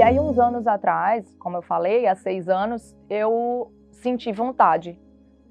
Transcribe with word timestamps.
aí, 0.00 0.18
uns 0.20 0.38
anos 0.38 0.66
atrás, 0.66 1.36
como 1.38 1.56
eu 1.56 1.62
falei, 1.62 2.06
há 2.06 2.14
seis 2.14 2.48
anos, 2.48 2.96
eu 3.10 3.72
senti 3.90 4.32
vontade. 4.32 4.98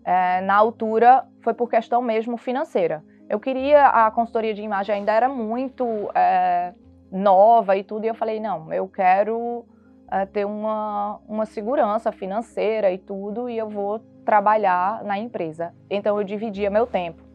É, 0.05 0.41
na 0.41 0.55
altura, 0.55 1.25
foi 1.41 1.54
por 1.54 1.70
questão 1.70 2.02
mesmo 2.02 2.38
financeira. 2.38 3.04
Eu 3.30 3.39
queria, 3.39 3.88
a 3.88 4.09
consultoria 4.09 4.54
de 4.54 4.62
imagem 4.62 4.96
ainda 4.96 5.12
era 5.12 5.30
muito 5.30 5.86
é, 6.16 6.73
nova 7.12 7.75
e 7.75 7.84
tudo, 7.84 8.05
e 8.05 8.07
eu 8.07 8.16
falei, 8.16 8.39
não, 8.39 8.73
eu 8.73 8.88
quero 8.88 9.66
é, 10.09 10.25
ter 10.25 10.46
uma, 10.46 11.20
uma 11.28 11.46
segurança 11.46 12.12
financeira 12.12 12.92
e 12.92 12.98
tudo, 12.98 13.50
e 13.50 13.58
eu 13.58 13.70
vou 13.70 14.00
trabalhar 14.26 15.04
na 15.04 15.18
empresa. 15.18 15.73
Então, 15.89 16.18
eu 16.18 16.23
dividia 16.23 16.70
meu 16.70 16.88
tempo. 16.88 17.30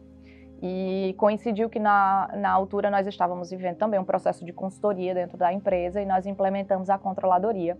E 0.61 1.13
coincidiu 1.17 1.69
que 1.69 1.79
na, 1.79 2.29
na 2.35 2.51
altura 2.51 2.89
nós 2.89 3.05
estávamos 3.05 3.51
vivendo 3.51 3.77
também 3.77 3.99
um 3.99 4.03
processo 4.03 4.43
de 4.43 4.51
consultoria 4.51 5.13
dentro 5.13 5.37
da 5.37 5.53
empresa 5.53 6.01
e 6.01 6.05
nós 6.05 6.25
implementamos 6.25 6.89
a 6.89 6.97
controladoria. 6.97 7.77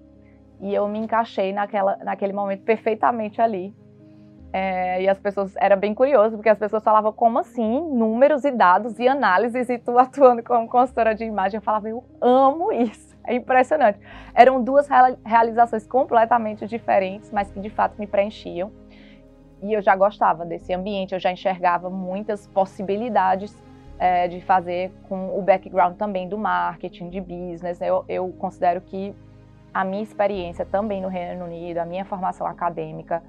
E 0.59 0.73
eu 0.73 0.87
me 0.87 0.99
encaixei 0.99 1.53
naquela, 1.53 1.97
naquele 1.97 2.33
momento 2.33 2.63
perfeitamente 2.63 3.41
ali. 3.41 3.75
É, 4.53 5.01
e 5.01 5.09
as 5.09 5.19
pessoas, 5.19 5.55
era 5.57 5.75
bem 5.75 5.93
curioso, 5.93 6.37
porque 6.37 6.49
as 6.49 6.57
pessoas 6.57 6.83
falavam, 6.83 7.11
como 7.11 7.39
assim? 7.39 7.81
Números 7.91 8.45
e 8.45 8.51
dados 8.51 8.97
e 8.97 9.07
análises, 9.07 9.69
e 9.69 9.77
tu 9.77 9.97
atuando 9.99 10.43
como 10.43 10.67
consultora 10.67 11.13
de 11.13 11.25
imagem. 11.25 11.57
Eu 11.57 11.61
falava, 11.61 11.89
eu 11.89 12.03
amo 12.21 12.71
isso. 12.71 13.17
É 13.25 13.35
impressionante. 13.35 13.99
Eram 14.33 14.63
duas 14.63 14.87
realizações 15.25 15.85
completamente 15.85 16.65
diferentes, 16.65 17.29
mas 17.31 17.51
que 17.51 17.59
de 17.59 17.69
fato 17.69 17.99
me 17.99 18.07
preenchiam 18.07 18.71
e 19.61 19.73
eu 19.73 19.81
já 19.81 19.95
gostava 19.95 20.45
desse 20.45 20.73
ambiente, 20.73 21.13
eu 21.13 21.19
já 21.19 21.31
enxergava 21.31 21.89
muitas 21.89 22.47
possibilidades 22.47 23.55
é, 23.99 24.27
de 24.27 24.39
fazer 24.41 24.91
com 25.09 25.37
o 25.37 25.41
background 25.41 25.95
também 25.97 26.27
do 26.27 26.37
marketing, 26.37 27.09
de 27.09 27.19
business. 27.19 27.81
Eu, 27.81 28.05
eu 28.07 28.29
considero 28.37 28.81
que 28.81 29.15
a 29.73 29.83
minha 29.83 30.03
experiência 30.03 30.65
também 30.65 31.01
no 31.01 31.07
Reino 31.07 31.45
Unido, 31.45 31.79
a 31.79 31.85
minha 31.85 32.05
formação 32.05 32.45
acadêmica, 32.47 33.23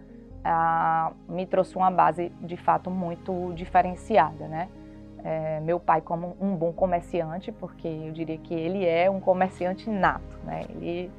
me 1.28 1.47
trouxe 1.47 1.77
uma 1.77 1.91
base 1.91 2.33
de 2.41 2.56
fato 2.56 2.91
muito 2.91 3.52
diferenciada, 3.55 4.47
né? 4.48 4.69
É, 5.24 5.61
meu 5.61 5.80
pai 5.80 6.00
como 6.00 6.36
um 6.41 6.55
bom 6.55 6.72
comerciante, 6.72 7.50
porque 7.50 7.89
eu 7.89 8.12
diria 8.12 8.39
que 8.39 8.55
ele 8.55 8.86
é 8.86 9.11
um 9.11 9.20
comerciante 9.20 9.91
nato, 9.91 10.39
né? 10.45 10.64
Ele 10.70 11.11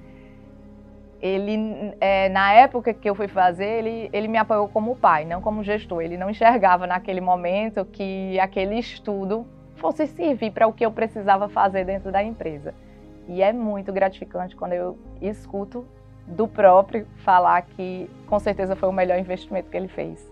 ele, 1.22 1.94
é, 2.00 2.30
na 2.30 2.54
época 2.54 2.94
que 2.94 3.10
eu 3.10 3.14
fui 3.14 3.28
fazer, 3.28 3.80
ele, 3.80 4.10
ele 4.14 4.28
me 4.28 4.38
apoiou 4.38 4.68
como 4.70 4.96
pai, 4.96 5.26
não 5.26 5.42
como 5.42 5.64
gestor. 5.64 6.02
Ele 6.02 6.18
não 6.18 6.30
enxergava 6.30 6.88
naquele 6.88 7.22
momento 7.22 7.86
que 7.86 8.40
aquele 8.40 8.80
estudo 8.80 9.46
fosse 9.76 10.08
servir 10.08 10.52
para 10.52 10.68
o 10.68 10.74
que 10.74 10.86
eu 10.86 10.92
precisava 10.92 11.50
fazer 11.50 11.86
dentro 11.86 12.12
da 12.12 12.24
empresa. 12.24 12.74
E 13.28 13.42
é 13.42 13.52
muito 13.52 13.92
gratificante 13.92 14.56
quando 14.56 14.74
eu 14.74 14.98
escuto 15.22 15.86
do 16.26 16.48
próprio 16.48 17.08
falar 17.18 17.62
que 17.64 18.10
com 18.28 18.40
certeza 18.40 18.76
foi 18.76 18.88
o 18.88 18.94
melhor 18.94 19.20
investimento 19.20 19.70
que 19.70 19.78
ele 19.78 19.88
fez. 19.88 20.32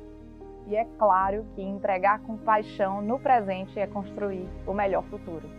E 0.68 0.76
é 0.76 0.86
claro 0.98 1.46
que 1.56 1.62
entregar 1.62 2.20
com 2.20 2.38
paixão 2.38 3.02
no 3.02 3.18
presente 3.20 3.80
é 3.80 3.88
construir 3.88 4.48
o 4.66 4.74
melhor 4.74 5.04
futuro. 5.04 5.50